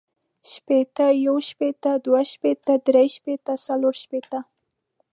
شپیته، 0.51 1.05
یو 1.25 1.35
شپیته، 1.49 1.91
دوه 2.05 2.21
شپیته، 2.33 2.73
درې 2.85 3.05
شپیته، 3.15 3.53
څلور 3.65 3.93
شپیته 4.03 4.39